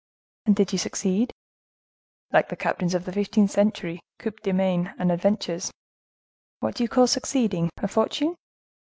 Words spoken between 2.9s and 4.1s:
of the fifteenth century,